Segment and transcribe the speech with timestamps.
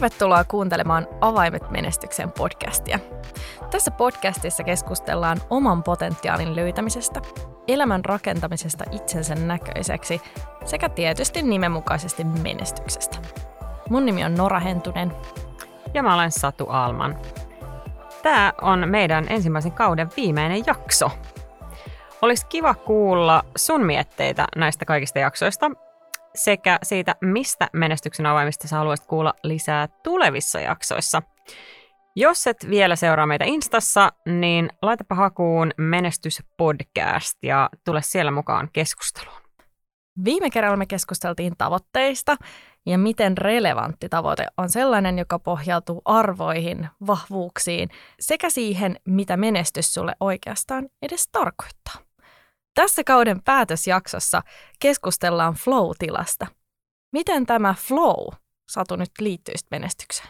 [0.00, 2.98] Tervetuloa kuuntelemaan Avaimet menestykseen podcastia.
[3.70, 7.20] Tässä podcastissa keskustellaan oman potentiaalin löytämisestä,
[7.68, 10.20] elämän rakentamisesta itsensä näköiseksi
[10.64, 13.18] sekä tietysti nimenmukaisesti menestyksestä.
[13.90, 15.12] Mun nimi on Nora Hentunen.
[15.94, 17.16] Ja mä olen Satu Alman.
[18.22, 21.10] Tämä on meidän ensimmäisen kauden viimeinen jakso.
[22.22, 25.70] Olisi kiva kuulla sun mietteitä näistä kaikista jaksoista
[26.34, 31.22] sekä siitä, mistä menestyksen avaimista sä haluaisit kuulla lisää tulevissa jaksoissa.
[32.16, 39.40] Jos et vielä seuraa meitä Instassa, niin laitapa hakuun Menestyspodcast ja tule siellä mukaan keskusteluun.
[40.24, 42.36] Viime kerralla me keskusteltiin tavoitteista
[42.86, 47.88] ja miten relevantti tavoite on sellainen, joka pohjautuu arvoihin, vahvuuksiin
[48.20, 52.09] sekä siihen, mitä menestys sulle oikeastaan edes tarkoittaa.
[52.80, 54.42] Tässä kauden päätösjaksossa
[54.78, 56.46] keskustellaan flow-tilasta.
[57.12, 58.34] Miten tämä flow,
[58.70, 60.28] Satu, nyt liittyy menestykseen?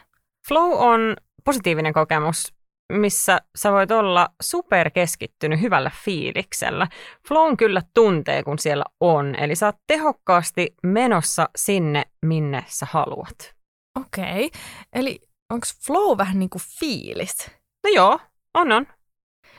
[0.49, 2.55] Flow on positiivinen kokemus,
[2.93, 6.89] missä sä voit olla superkeskittynyt hyvällä fiiliksellä.
[7.29, 13.55] Flown kyllä tuntee, kun siellä on, eli sä oot tehokkaasti menossa sinne, minne sä haluat.
[14.01, 14.61] Okei, okay.
[14.93, 17.51] eli onko flow vähän niin kuin fiilis?
[17.85, 18.19] No joo,
[18.55, 18.87] on on.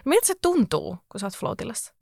[0.06, 2.01] Miltä se tuntuu, kun sä oot floatilassa?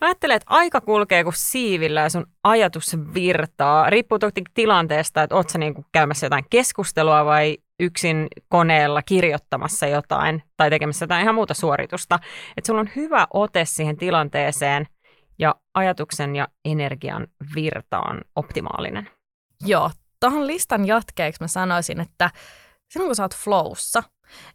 [0.00, 3.90] No ajattelee, että aika kulkee kuin siivillä ja sun ajatus virtaa.
[3.90, 10.42] Riippuu toki tilanteesta, että oot sä niin käymässä jotain keskustelua vai yksin koneella kirjoittamassa jotain
[10.56, 12.18] tai tekemässä jotain ihan muuta suoritusta.
[12.56, 14.86] Että sulla on hyvä ote siihen tilanteeseen
[15.38, 19.10] ja ajatuksen ja energian virta on optimaalinen.
[19.66, 22.30] Joo, tuohon listan jatkeeksi mä sanoisin, että
[22.90, 24.02] silloin kun sä oot flowssa,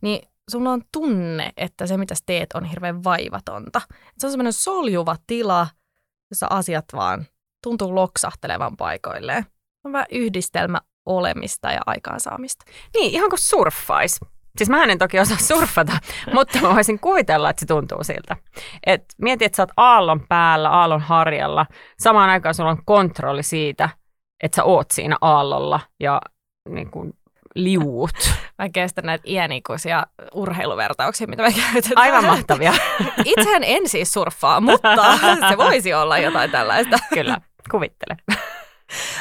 [0.02, 3.82] niin sulla on tunne, että se mitä sä teet on hirveän vaivatonta.
[4.18, 5.68] Se on semmoinen soljuva tila,
[6.30, 7.26] jossa asiat vaan
[7.64, 9.46] tuntuu loksahtelevan paikoilleen.
[9.84, 12.66] On vähän yhdistelmä olemista ja aikaansaamista.
[12.94, 14.20] Niin, ihan kuin surffais.
[14.58, 15.98] Siis mä en toki osaa surfata,
[16.34, 18.38] mutta mä voisin kuvitella, että se tuntuu siltä.
[18.86, 21.66] Et mieti, että sä oot aallon päällä, aallon harjalla.
[22.00, 23.90] Samaan aikaan sulla on kontrolli siitä,
[24.44, 26.22] että sä oot siinä aallolla ja
[26.70, 27.14] niin kuin,
[27.64, 28.34] liuut.
[28.58, 30.04] Mä kestän näitä iänikuisia
[30.34, 31.98] urheiluvertauksia, mitä me käytetään.
[31.98, 32.74] Aivan mahtavia.
[33.26, 35.18] Itsehän en siis surffaa, mutta
[35.50, 36.98] se voisi olla jotain tällaista.
[37.14, 37.38] Kyllä,
[37.72, 38.18] kuvittele.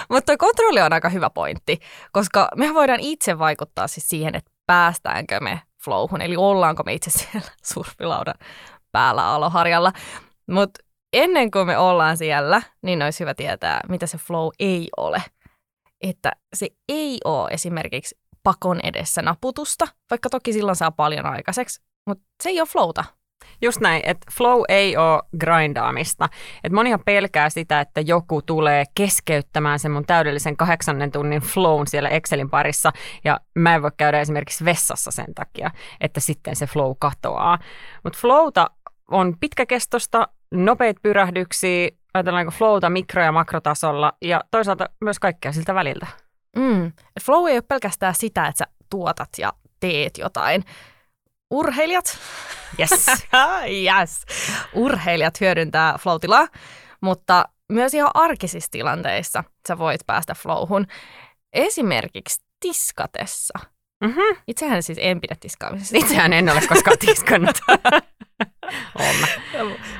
[0.08, 1.78] Mutta tuo kontrolli on aika hyvä pointti,
[2.12, 7.10] koska me voidaan itse vaikuttaa siis siihen, että päästäänkö me flowhun, eli ollaanko me itse
[7.10, 8.34] siellä surfilaudan
[8.92, 9.92] päällä aloharjalla.
[10.50, 10.80] Mutta
[11.12, 15.22] ennen kuin me ollaan siellä, niin olisi hyvä tietää, mitä se flow ei ole.
[16.00, 22.24] Että se ei ole esimerkiksi pakon edessä naputusta, vaikka toki silloin saa paljon aikaiseksi, mutta
[22.42, 23.04] se ei ole flowta.
[23.62, 26.28] Just näin, että flow ei ole grindaamista.
[26.64, 32.08] Et monihan pelkää sitä, että joku tulee keskeyttämään sen mun täydellisen kahdeksannen tunnin flown siellä
[32.08, 32.92] Excelin parissa,
[33.24, 35.70] ja mä en voi käydä esimerkiksi vessassa sen takia,
[36.00, 37.58] että sitten se flow katoaa.
[38.04, 38.70] Mutta flowta
[39.10, 46.25] on pitkäkestosta, nopeita pyrähdyksiä, ajatellaanko flowta mikro- ja makrotasolla, ja toisaalta myös kaikkea siltä väliltä.
[46.56, 46.92] Mm.
[47.22, 50.64] Flow ei ole pelkästään sitä, että sä tuotat ja teet jotain.
[51.50, 52.18] Urheilijat,
[52.80, 53.06] yes.
[54.00, 54.24] yes.
[54.74, 56.18] urheilijat hyödyntää flow
[57.00, 60.86] mutta myös ihan arkisissa tilanteissa sä voit päästä flowhun.
[61.52, 63.58] Esimerkiksi tiskatessa.
[64.04, 64.36] Mm-hmm.
[64.46, 65.98] Itsehän siis en pidä tiskaamisesta.
[65.98, 67.56] Itsehän en ole koskaan tiskannut.
[68.98, 69.26] Olen mä.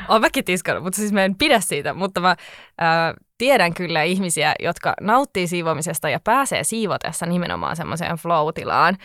[0.09, 1.95] Olen mäkin tiskannut, mutta siis mä en pidä siitä.
[1.95, 2.37] Mutta mä
[2.79, 8.97] ää, tiedän kyllä ihmisiä, jotka nauttii siivoamisesta ja pääsee siivotessa nimenomaan semmoiseen flow-tilaan.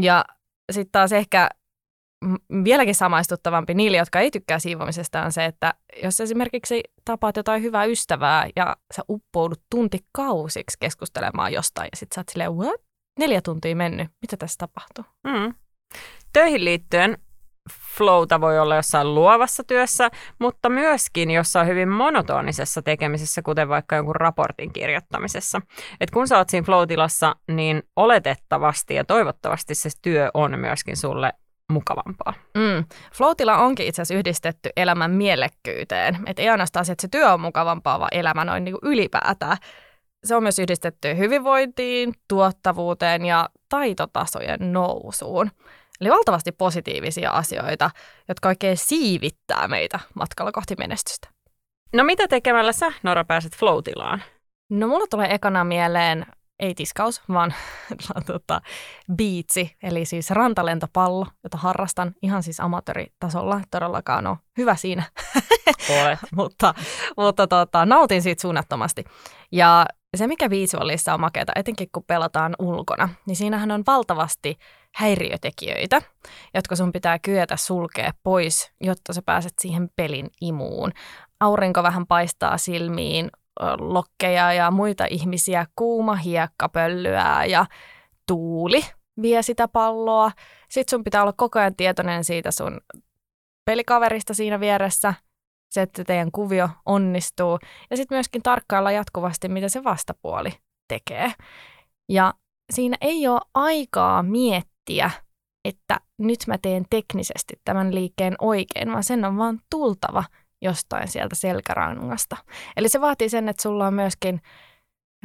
[0.00, 0.24] Ja
[0.72, 1.48] sitten taas ehkä
[2.64, 7.84] vieläkin samaistuttavampi niille, jotka ei tykkää siivoamisesta, on se, että jos esimerkiksi tapaat jotain hyvää
[7.84, 12.87] ystävää ja sä uppoudut tuntikausiksi keskustelemaan jostain ja sit sä oot silleen, what?
[13.18, 15.04] Neljä tuntia mennyt, mitä tässä tapahtuu?
[15.24, 15.54] Mm.
[16.32, 17.18] Töihin liittyen
[17.96, 24.16] flowta voi olla jossain luovassa työssä, mutta myöskin jossain hyvin monotonisessa tekemisessä, kuten vaikka jonkun
[24.16, 25.60] raportin kirjoittamisessa.
[26.00, 31.32] Et kun sä oot siinä flow-tilassa, niin oletettavasti ja toivottavasti se työ on myöskin sulle
[31.72, 32.34] mukavampaa.
[32.54, 32.84] Mm.
[33.14, 36.18] Flow-tila onkin itse asiassa yhdistetty elämän mielekkyyteen.
[36.26, 39.56] Et ei ainoastaan se, että se työ on mukavampaa, vaan elämä noin niin ylipäätään.
[40.24, 45.50] Se on myös yhdistetty hyvinvointiin, tuottavuuteen ja taitotasojen nousuun.
[46.00, 47.90] Eli valtavasti positiivisia asioita,
[48.28, 51.28] jotka oikein siivittää meitä matkalla kohti menestystä.
[51.92, 54.22] No mitä tekemällä sä, Nora, pääset flow-tilaan?
[54.70, 56.26] No mulla tulee ekana mieleen
[56.60, 57.54] ei tiskaus, vaan
[58.26, 58.60] tota,
[59.16, 63.60] biitsi, eli siis rantalentopallo, jota harrastan ihan siis amatööritasolla.
[63.70, 65.02] Todellakaan on hyvä siinä,
[66.36, 66.74] mutta,
[67.16, 69.04] mutta tota, nautin siitä suunnattomasti.
[69.52, 74.58] Ja Ja se, mikä beachvolleyssa on makeata, etenkin kun pelataan ulkona, niin siinähän on valtavasti
[74.94, 76.02] häiriötekijöitä,
[76.54, 80.92] jotka sun pitää kyetä sulkea pois, jotta sä pääset siihen pelin imuun.
[81.40, 83.30] Aurinko vähän paistaa silmiin,
[83.78, 87.66] lokkeja ja muita ihmisiä, kuuma hiekka pöllyää ja
[88.26, 88.84] tuuli
[89.22, 90.30] vie sitä palloa.
[90.70, 92.80] Sitten sun pitää olla koko ajan tietoinen siitä sun
[93.64, 95.14] pelikaverista siinä vieressä,
[95.70, 97.58] se, että teidän kuvio onnistuu.
[97.90, 100.50] Ja sitten myöskin tarkkailla jatkuvasti, mitä se vastapuoli
[100.88, 101.32] tekee.
[102.08, 102.34] Ja
[102.72, 105.10] siinä ei ole aikaa miettiä,
[105.64, 110.24] että nyt mä teen teknisesti tämän liikkeen oikein, vaan sen on vaan tultava
[110.62, 112.36] jostain sieltä selkärangasta.
[112.76, 114.40] Eli se vaatii sen, että sulla on myöskin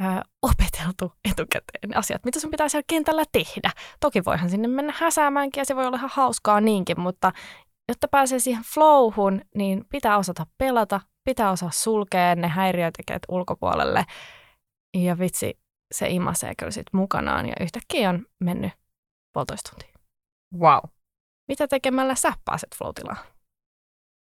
[0.00, 0.04] ö,
[0.42, 3.70] opeteltu etukäteen asiat, mitä sun pitää siellä kentällä tehdä.
[4.00, 7.32] Toki voihan sinne mennä häsäämäänkin ja se voi olla ihan hauskaa niinkin, mutta
[7.88, 14.04] jotta pääsee siihen flowhun, niin pitää osata pelata, pitää osaa sulkea ne häiriötekijät ulkopuolelle.
[14.96, 15.58] Ja vitsi,
[15.94, 18.72] se imasee kyllä sit mukanaan ja yhtäkkiä on mennyt
[19.32, 19.94] puolitoista tuntia.
[20.58, 20.90] Wow.
[21.48, 22.92] Mitä tekemällä sä pääset flow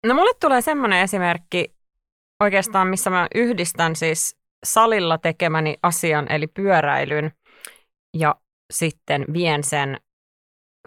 [0.06, 1.74] No mulle tulee semmoinen esimerkki
[2.42, 7.32] oikeastaan, missä mä yhdistän siis salilla tekemäni asian, eli pyöräilyn,
[8.16, 8.34] ja
[8.72, 10.00] sitten vien sen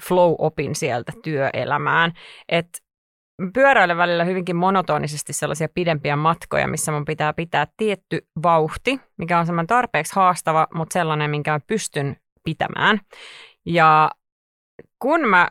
[0.03, 2.13] flow-opin sieltä työelämään.
[2.49, 2.67] Et
[3.53, 9.45] pyöräilen välillä hyvinkin monotonisesti sellaisia pidempiä matkoja, missä mun pitää pitää tietty vauhti, mikä on
[9.45, 12.99] semmoinen tarpeeksi haastava, mutta sellainen, minkä mä pystyn pitämään.
[13.65, 14.11] Ja
[14.99, 15.47] kun mä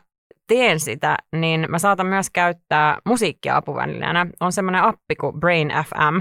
[0.47, 4.27] teen sitä, niin mä saatan myös käyttää musiikkia apuvälineenä.
[4.39, 6.19] On semmoinen appi kuin Brain FM,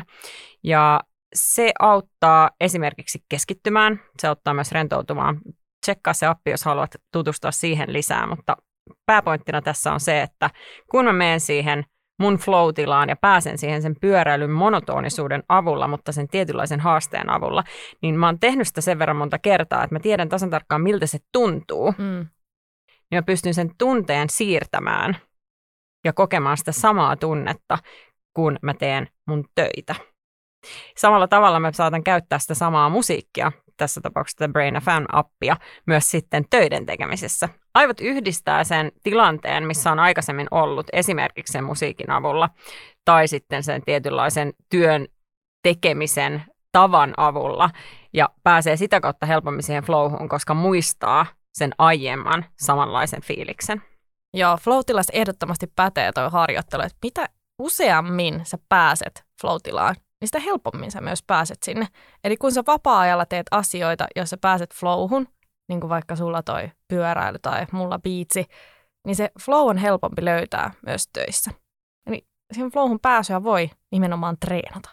[0.64, 1.00] ja
[1.34, 5.40] se auttaa esimerkiksi keskittymään, se auttaa myös rentoutumaan.
[5.84, 8.56] Tsekkaa se appi, jos haluat tutustua siihen lisää, mutta
[9.06, 10.50] pääpointtina tässä on se, että
[10.90, 11.84] kun mä menen siihen
[12.18, 12.68] mun flow
[13.08, 17.64] ja pääsen siihen sen pyöräilyn monotonisuuden avulla, mutta sen tietynlaisen haasteen avulla,
[18.02, 21.06] niin mä oon tehnyt sitä sen verran monta kertaa, että mä tiedän tasan tarkkaan, miltä
[21.06, 21.94] se tuntuu.
[21.98, 22.26] Mm
[23.10, 25.16] niin mä pystyn sen tunteen siirtämään
[26.04, 27.78] ja kokemaan sitä samaa tunnetta,
[28.34, 29.94] kun mä teen mun töitä.
[30.96, 35.56] Samalla tavalla mä saatan käyttää sitä samaa musiikkia, tässä tapauksessa Brain Fan-appia,
[35.86, 37.48] myös sitten töiden tekemisessä.
[37.74, 42.50] Aivot yhdistää sen tilanteen, missä on aikaisemmin ollut, esimerkiksi sen musiikin avulla,
[43.04, 45.06] tai sitten sen tietynlaisen työn
[45.62, 47.70] tekemisen tavan avulla,
[48.12, 53.82] ja pääsee sitä kautta helpommin siihen flowhun, koska muistaa sen aiemman samanlaisen fiiliksen.
[54.36, 54.80] Joo, flow
[55.12, 57.28] ehdottomasti pätee tuo harjoittelu, että mitä
[57.58, 59.56] useammin sä pääset flow
[60.24, 61.86] niin sitä helpommin sä myös pääset sinne.
[62.24, 65.28] Eli kun sä vapaa-ajalla teet asioita, jos sä pääset flowhun,
[65.68, 68.44] niin kuin vaikka sulla toi pyöräily tai mulla biitsi,
[69.06, 71.50] niin se flow on helpompi löytää myös töissä.
[72.06, 74.90] Eli siihen flowhun pääsyä voi nimenomaan treenata.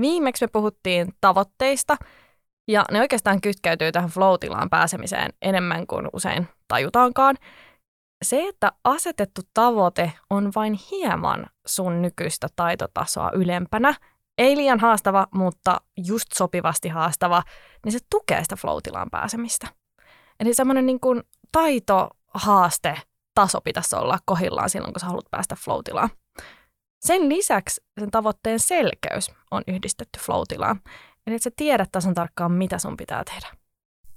[0.00, 1.96] Viimeksi me puhuttiin tavoitteista,
[2.68, 4.34] ja ne oikeastaan kytkeytyy tähän flow
[4.70, 7.36] pääsemiseen enemmän kuin usein tajutaankaan.
[8.24, 13.94] Se, että asetettu tavoite on vain hieman sun nykyistä taitotasoa ylempänä,
[14.38, 17.42] ei liian haastava, mutta just sopivasti haastava,
[17.84, 18.78] niin se tukee sitä flow
[19.10, 19.68] pääsemistä.
[20.40, 21.22] Eli semmoinen niin kuin
[21.52, 23.02] taito, haaste,
[23.34, 25.80] taso pitäisi olla kohillaan silloin, kun sä haluat päästä flow
[27.00, 30.42] sen lisäksi sen tavoitteen selkeys on yhdistetty flow
[31.28, 33.46] Eli että sä tiedät tasan tarkkaan, mitä sun pitää tehdä.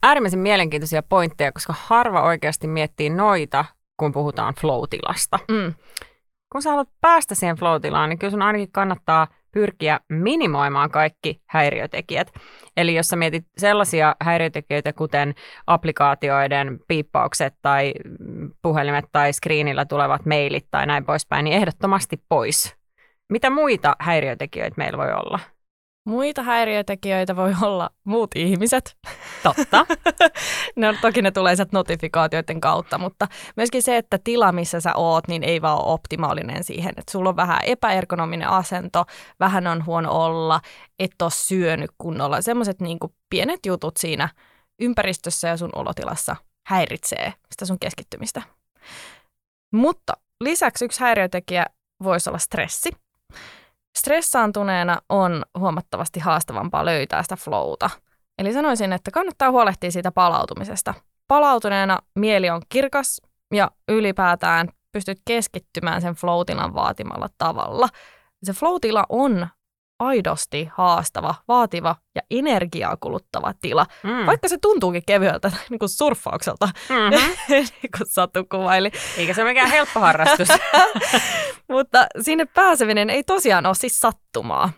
[0.04, 3.66] Äärimmäisen mielenkiintoisia pointteja, koska harva oikeasti miettii noita,
[3.98, 4.84] kun puhutaan flow
[5.52, 5.74] Mm.
[6.52, 12.32] Kun sä haluat päästä siihen flow niin kyllä sun ainakin kannattaa pyrkiä minimoimaan kaikki häiriötekijät.
[12.78, 15.36] Eli jos sä mietit sellaisia häiriötekijöitä, kuten
[15.68, 17.94] applikaatioiden piippaukset tai
[18.62, 22.76] puhelimet tai screenillä tulevat mailit tai näin poispäin, niin ehdottomasti pois.
[23.30, 25.40] Mitä muita häiriötekijöitä meillä voi olla?
[26.06, 28.98] Muita häiriötekijöitä voi olla muut ihmiset.
[29.44, 29.86] Totta.
[30.76, 35.28] no, toki ne tulee sieltä notifikaatioiden kautta, mutta myöskin se, että tila, missä sä oot,
[35.28, 36.94] niin ei vaan ole optimaalinen siihen.
[36.98, 39.06] Että sulla on vähän epäergonominen asento,
[39.40, 40.62] vähän on huono olla,
[41.00, 42.42] et ole syönyt kunnolla.
[42.42, 42.98] Semmoiset niin
[43.30, 44.30] pienet jutut siinä
[44.80, 46.36] ympäristössä ja sun olotilassa
[46.68, 48.42] häiritsee sitä sun keskittymistä.
[49.74, 51.66] Mutta lisäksi yksi häiriötekijä
[52.04, 52.90] voisi olla stressi.
[53.98, 57.90] Stressaantuneena on huomattavasti haastavampaa löytää sitä flowta.
[58.38, 60.94] Eli sanoisin, että kannattaa huolehtia siitä palautumisesta.
[61.28, 63.22] Palautuneena mieli on kirkas
[63.54, 67.90] ja ylipäätään pystyt keskittymään sen flow vaatimalla tavalla.
[68.44, 68.76] Se flow
[69.10, 69.48] on
[70.02, 73.86] aidosti haastava, vaativa ja energiaa kuluttava tila.
[74.04, 74.26] Mm.
[74.26, 77.34] Vaikka se tuntuukin kevyeltä niin kuin surffaukselta, Mm-hmm.
[77.82, 78.92] niin kuin Satu kuvaili.
[79.18, 80.48] Eikä se mikään helppo harrastus.
[81.72, 84.70] Mutta sinne pääseminen ei tosiaan ole siis sattumaa.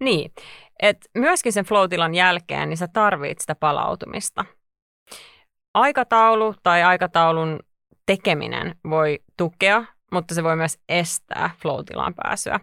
[0.00, 0.32] niin,
[0.82, 4.44] että myöskin sen flow-tilan jälkeen niin sä tarvit sitä palautumista.
[5.74, 7.60] Aikataulu tai aikataulun
[8.06, 12.60] tekeminen voi tukea, mutta se voi myös estää flow-tilaan pääsyä.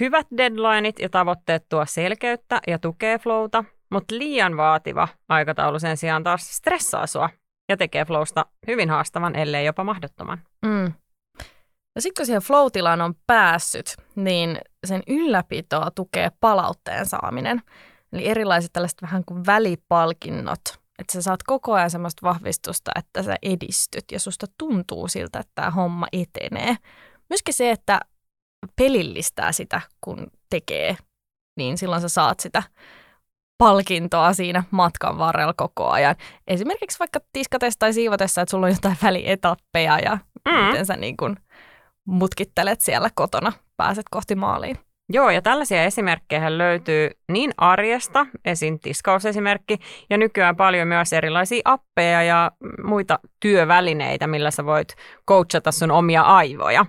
[0.00, 6.22] Hyvät deadlineit ja tavoitteet tuo selkeyttä ja tukee flowta, mutta liian vaativa aikataulu sen sijaan
[6.22, 7.30] taas stressaa sua
[7.68, 10.38] ja tekee flowsta hyvin haastavan, ellei jopa mahdottoman.
[10.64, 10.92] Mm.
[11.94, 17.62] Ja sitten kun siihen flow-tilaan on päässyt, niin sen ylläpitoa tukee palautteen saaminen.
[18.12, 20.60] Eli erilaiset tällaiset vähän kuin välipalkinnot,
[20.98, 25.52] että sä saat koko ajan semmoista vahvistusta, että sä edistyt ja susta tuntuu siltä, että
[25.54, 26.76] tämä homma etenee.
[27.30, 28.00] Myöskin se, että
[28.76, 30.96] pelillistää sitä, kun tekee,
[31.56, 32.62] niin silloin sä saat sitä
[33.58, 36.16] palkintoa siinä matkan varrella koko ajan.
[36.46, 40.54] Esimerkiksi vaikka tiskatessa tai siivotessa, että sulla on jotain välietappeja ja Mm.
[40.54, 41.36] miten sä niin kuin
[42.06, 44.78] mutkittelet siellä kotona, pääset kohti maaliin.
[45.08, 48.78] Joo, ja tällaisia esimerkkejä löytyy niin arjesta, esim.
[48.78, 49.78] tiskausesimerkki,
[50.10, 52.50] ja nykyään paljon myös erilaisia appeja ja
[52.84, 54.94] muita työvälineitä, millä sä voit
[55.28, 56.86] coachata sun omia aivoja.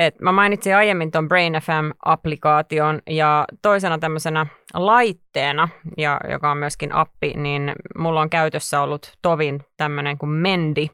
[0.00, 6.94] Et mä mainitsin aiemmin tuon Brain FM-applikaation ja toisena tämmöisenä laitteena, ja, joka on myöskin
[6.94, 10.86] appi, niin mulla on käytössä ollut Tovin tämmöinen kuin Mendi.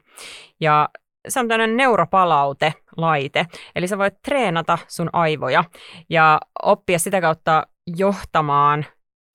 [0.61, 0.89] Ja
[1.27, 3.45] se on tämmöinen neuropalaute-laite,
[3.75, 5.63] eli sä voit treenata sun aivoja
[6.09, 8.85] ja oppia sitä kautta johtamaan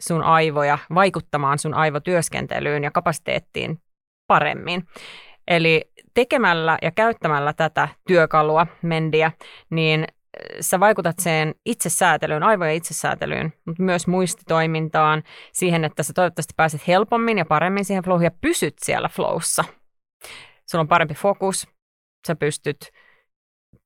[0.02, 3.78] sun aivoja, vaikuttamaan sun aivotyöskentelyyn ja kapasiteettiin
[4.26, 4.86] paremmin.
[5.48, 9.32] Eli tekemällä ja käyttämällä tätä työkalua, mendiä,
[9.70, 10.04] niin
[10.60, 15.22] sä vaikutat sen itsesäätelyyn, aivojen itsesäätelyyn, mutta myös muistitoimintaan,
[15.52, 19.64] siihen, että sä toivottavasti pääset helpommin ja paremmin siihen flowhun ja pysyt siellä flowssa.
[20.70, 21.68] Sulla on parempi fokus,
[22.26, 22.78] sä pystyt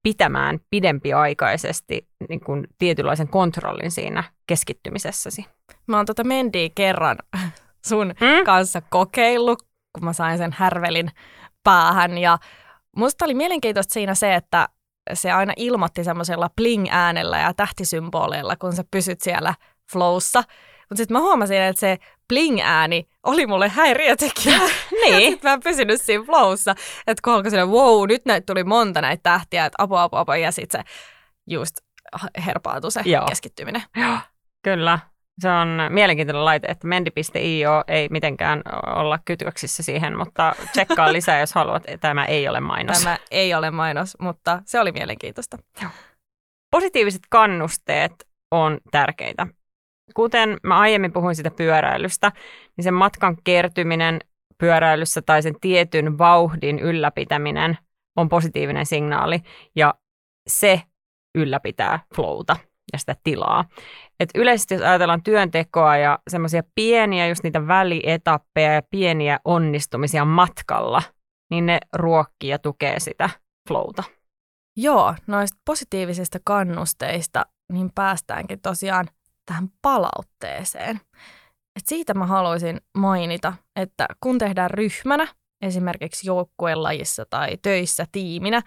[0.03, 5.45] pitämään pidempiaikaisesti niin kuin tietynlaisen kontrollin siinä keskittymisessäsi.
[5.87, 7.17] Mä oon tota Mendiä kerran
[7.89, 8.45] sun Mm?
[8.45, 11.11] kanssa kokeillut, kun mä sain sen härvelin
[11.67, 12.19] päähän.
[12.19, 12.39] Ja
[12.97, 14.69] musta oli mielenkiintoista siinä se, että
[15.15, 19.55] se aina ilmoitti semmoisella bling-äänellä ja tähtisymboleilla, kun sä pysyt siellä
[19.93, 20.43] flowssa.
[20.89, 21.99] Mutta sitten mä huomasin, että se
[22.33, 24.59] bling-ääni oli mulle häiriötekijä.
[25.03, 25.31] Niin.
[25.31, 26.75] Sitten mä en pysynyt siinä flowssa.
[27.07, 30.37] Että kun alkoi silleen, wow, nyt näitä tuli monta näitä tähtiä, että apua, apua, apua.
[30.37, 30.91] Ja sitten se
[31.47, 31.77] just
[32.47, 33.27] herpaantui se Joo.
[33.27, 33.83] keskittyminen.
[33.97, 34.19] Joo,
[34.63, 34.99] kyllä.
[35.39, 41.55] Se on mielenkiintoinen laite, että mendi.io ei mitenkään olla kytköksissä siihen, mutta tsekkaa lisää, jos
[41.55, 41.83] haluat.
[42.01, 42.99] Tämä ei ole mainos.
[42.99, 45.59] Tämä ei ole mainos, mutta se oli mielenkiintoista.
[46.71, 48.13] Positiiviset kannusteet
[48.51, 49.47] on tärkeitä.
[50.15, 52.33] Kuten mä aiemmin puhuin sitä pyöräilystä,
[52.77, 54.21] niin sen matkan kertyminen
[54.59, 57.79] pyöräilyssä tai sen tietyn vauhdin ylläpitäminen
[58.17, 59.41] on positiivinen signaali
[59.77, 59.95] ja
[60.49, 60.83] se
[61.35, 62.57] ylläpitää flowta
[62.93, 63.65] ja sitä tilaa.
[64.21, 71.03] Et yleisesti jos ajatellaan työntekoa ja semmoisia pieniä just niitä välietappeja ja pieniä onnistumisia matkalla,
[71.51, 73.31] niin ne ruokkii ja tukee sitä
[73.69, 74.03] flowta.
[74.77, 79.09] Joo, noista positiivisista kannusteista niin päästäänkin tosiaan
[79.47, 81.01] tähän palautteeseen.
[81.77, 85.29] Et siitä mä haluaisin mainita, että kun tehdään ryhmänä,
[85.63, 88.63] esimerkiksi joukkuelajissa tai töissä tiiminä,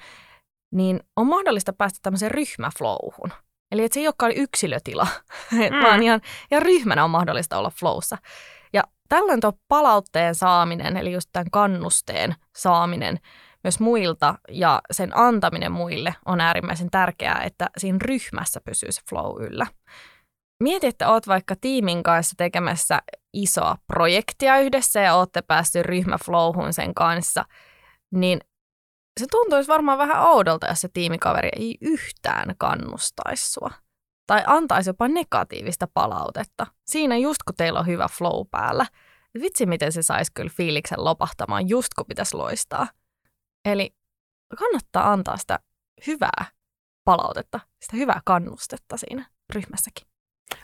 [0.72, 3.32] niin on mahdollista päästä tämmöiseen ryhmäflowhun.
[3.72, 5.08] Eli että se ei olekaan yksilötila,
[5.52, 5.84] mm.
[5.84, 6.22] Vaan ihan,
[6.52, 8.18] ihan ryhmänä on mahdollista olla flowssa.
[8.74, 13.20] Ja tällöin tuo palautteen saaminen, eli just tämän kannusteen saaminen
[13.64, 19.44] myös muilta ja sen antaminen muille on äärimmäisen tärkeää, että siinä ryhmässä pysyy se flow
[19.44, 19.68] yllä.
[20.64, 23.00] Mieti, että oot vaikka tiimin kanssa tekemässä
[23.34, 27.46] isoa projektia yhdessä ja ootte päästy ryhmäflowhun sen kanssa,
[28.12, 28.40] niin
[29.20, 33.72] se tuntuisi varmaan vähän oudolta, jos se tiimikaveri ei yhtään kannustaisi sua.
[34.28, 36.68] Tai antaisi jopa negatiivista palautetta.
[36.86, 38.86] Siinä just kun teillä on hyvä flow päällä.
[39.42, 42.88] Vitsi, miten se saisi kyllä fiiliksen lopahtamaan just kun pitäisi loistaa.
[43.66, 43.96] Eli
[44.60, 45.60] kannattaa antaa sitä
[46.08, 46.46] hyvää
[47.04, 50.08] palautetta, sitä hyvää kannustetta siinä ryhmässäkin.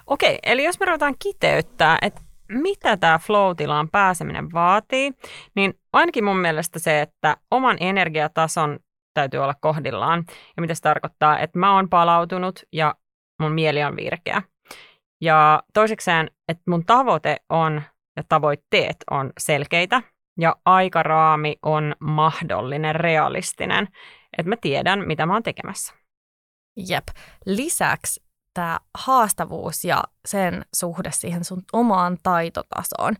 [0.08, 5.12] Okei, eli jos me ruvetaan kiteyttää, että mitä tämä flow-tilaan pääseminen vaatii,
[5.56, 8.80] niin ainakin mun mielestä se, että oman energiatason
[9.14, 10.24] täytyy olla kohdillaan.
[10.58, 12.96] Ja mitä se tarkoittaa, että mä oon palautunut ja
[13.42, 14.42] mun mieli on virkeä.
[15.22, 17.82] Ja toisekseen, että mun tavoite on
[18.18, 20.02] ja tavoitteet on selkeitä
[20.40, 23.88] ja aikaraami on mahdollinen, realistinen.
[24.38, 25.94] Että mä tiedän, mitä mä oon tekemässä.
[26.90, 27.04] Jep.
[27.46, 28.25] Lisäksi
[28.56, 33.16] tämä haastavuus ja sen suhde siihen sun omaan taitotasoon.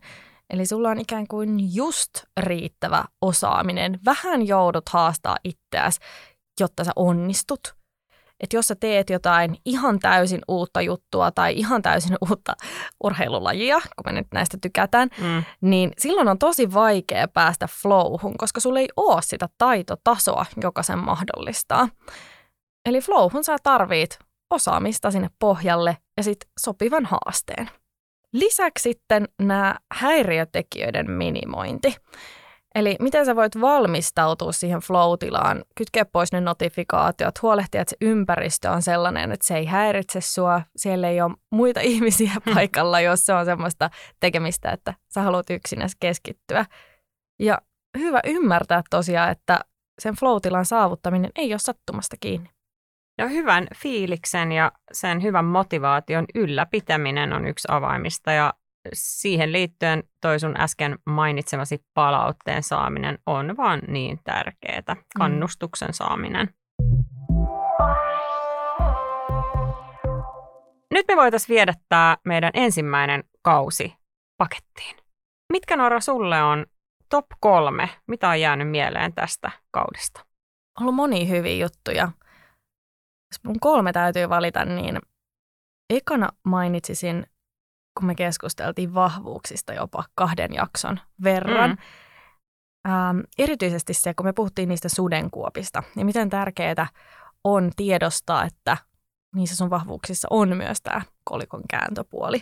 [0.50, 4.00] Eli sulla on ikään kuin just riittävä osaaminen.
[4.04, 6.00] Vähän joudut haastaa itseäsi,
[6.60, 7.76] jotta sä onnistut.
[8.40, 12.52] Että jos sä teet jotain ihan täysin uutta juttua tai ihan täysin uutta
[13.04, 15.44] urheilulajia, kun me nyt näistä tykätään, mm.
[15.60, 20.98] niin silloin on tosi vaikea päästä flowhun, koska sulla ei ole sitä taitotasoa, joka sen
[20.98, 21.88] mahdollistaa.
[22.86, 24.18] Eli flowhun sä tarvit
[24.50, 27.70] osaamista sinne pohjalle ja sitten sopivan haasteen.
[28.32, 31.96] Lisäksi sitten nämä häiriötekijöiden minimointi.
[32.74, 38.70] Eli miten sä voit valmistautua siihen flow-tilaan, kytkeä pois ne notifikaatiot, huolehtia, että se ympäristö
[38.70, 43.32] on sellainen, että se ei häiritse sua, siellä ei ole muita ihmisiä paikalla, jos se
[43.32, 46.66] on semmoista tekemistä, että sä haluat yksinäs keskittyä.
[47.40, 47.58] Ja
[47.98, 49.60] hyvä ymmärtää tosiaan, että
[49.98, 52.55] sen flow-tilan saavuttaminen ei ole sattumasta kiinni.
[53.18, 58.54] Ja hyvän fiiliksen ja sen hyvän motivaation ylläpitäminen on yksi avaimista ja
[58.92, 65.02] siihen liittyen toi sun äsken mainitsemasi palautteen saaminen on vaan niin tärkeää, mm.
[65.18, 66.48] kannustuksen saaminen.
[70.90, 73.94] Nyt me voitaisiin viedä tämä meidän ensimmäinen kausi
[74.38, 74.96] pakettiin.
[75.52, 76.66] Mitkä Nora sulle on
[77.10, 80.20] top kolme, mitä on jäänyt mieleen tästä kaudesta?
[80.20, 82.08] On ollut moni hyviä juttuja.
[83.32, 84.98] Jos mun kolme täytyy valita, niin
[85.90, 87.26] ekana mainitsisin
[87.98, 91.70] kun me keskusteltiin vahvuuksista jopa kahden jakson verran.
[91.70, 91.76] Mm.
[92.92, 96.86] Ähm, erityisesti se, kun me puhuttiin niistä sudenkuopista, niin miten tärkeää
[97.44, 98.76] on tiedostaa, että
[99.34, 102.40] niissä sun vahvuuksissa on myös tämä kolikon kääntöpuoli.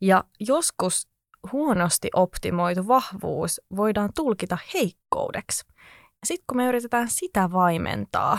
[0.00, 1.08] Ja joskus
[1.52, 5.64] huonosti optimoitu vahvuus voidaan tulkita heikkoudeksi.
[6.20, 8.38] Ja sitten kun me yritetään sitä vaimentaa,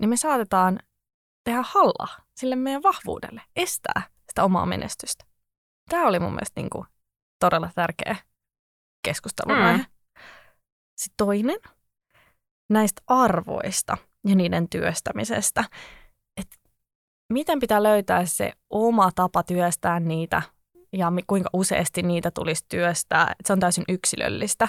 [0.00, 0.78] niin me saatetaan
[1.44, 5.24] tehdä halla sille meidän vahvuudelle, estää sitä omaa menestystä.
[5.90, 6.86] Tämä oli mun mielestä niin kuin
[7.44, 8.16] todella tärkeä
[9.06, 9.64] keskustelun mm.
[9.64, 9.86] aihe.
[11.00, 11.58] Sitten toinen
[12.70, 13.96] näistä arvoista
[14.26, 15.64] ja niiden työstämisestä.
[16.40, 16.56] Että
[17.32, 20.42] miten pitää löytää se oma tapa työstää niitä
[20.92, 23.22] ja kuinka useasti niitä tulisi työstää.
[23.22, 24.68] Että se on täysin yksilöllistä.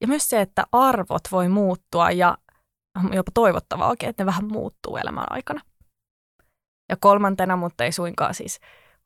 [0.00, 2.38] Ja myös se, että arvot voi muuttua ja
[3.12, 5.60] jopa toivottavaa oikein, että ne vähän muuttuu elämän aikana.
[6.90, 8.60] Ja kolmantena, mutta ei suinkaan siis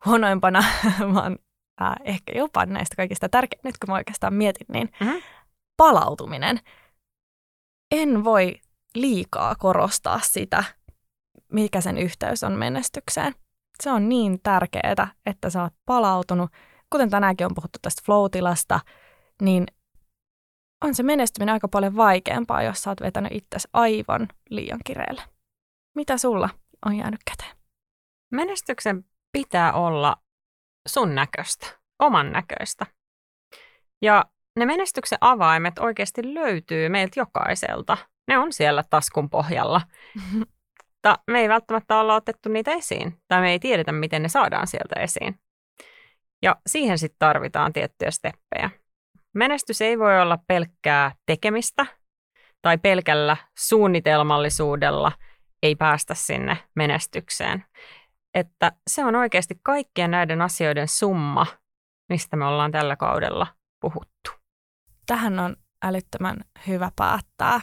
[0.06, 0.64] huonoimpana,
[1.14, 1.38] vaan
[1.82, 5.22] äh, ehkä jopa näistä kaikista tärkein, nyt kun mä oikeastaan mietin, niin mm-hmm.
[5.76, 6.60] palautuminen.
[7.92, 8.54] En voi
[8.94, 10.64] liikaa korostaa sitä,
[11.52, 13.34] mikä sen yhteys on menestykseen.
[13.82, 16.50] Se on niin tärkeää, että sä oot palautunut.
[16.90, 18.26] Kuten tänäänkin on puhuttu tästä flow
[19.42, 19.66] niin
[20.84, 25.22] on se menestyminen aika paljon vaikeampaa, jos sä oot vetänyt itsesi aivan liian kireelle.
[25.94, 26.48] Mitä sulla
[26.86, 27.63] on jäänyt käteen?
[28.34, 30.16] Menestyksen pitää olla
[30.88, 31.66] sun näköistä,
[31.98, 32.86] oman näköistä.
[34.02, 34.24] Ja
[34.56, 37.96] ne menestyksen avaimet oikeasti löytyy meiltä jokaiselta.
[38.28, 39.80] Ne on siellä taskun pohjalla.
[41.04, 44.66] Mutta me ei välttämättä olla otettu niitä esiin, tai me ei tiedetä, miten ne saadaan
[44.66, 45.40] sieltä esiin.
[46.42, 48.70] Ja siihen sitten tarvitaan tiettyjä steppejä.
[49.34, 51.86] Menestys ei voi olla pelkkää tekemistä
[52.62, 55.12] tai pelkällä suunnitelmallisuudella
[55.62, 57.64] ei päästä sinne menestykseen
[58.34, 61.46] että se on oikeasti kaikkien näiden asioiden summa,
[62.08, 63.46] mistä me ollaan tällä kaudella
[63.80, 64.30] puhuttu.
[65.06, 67.60] Tähän on älyttömän hyvä päättää.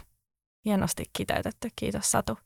[0.65, 1.69] Hienosti kiteytetty.
[1.75, 2.37] Kiitos Satu.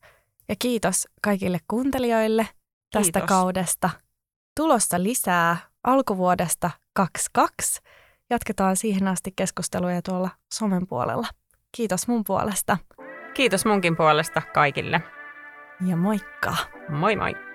[0.50, 2.48] Ja kiitos kaikille kuuntelijoille
[2.92, 3.28] tästä kiitos.
[3.28, 3.90] kaudesta.
[4.58, 7.82] Tulossa lisää alkuvuodesta 22.
[8.30, 11.28] Jatketaan siihen asti keskusteluja tuolla somen puolella.
[11.78, 12.78] Kiitos mun puolesta.
[13.34, 15.02] Kiitos munkin puolesta kaikille.
[15.88, 16.56] Ja moikka.
[16.90, 17.55] Moi moi.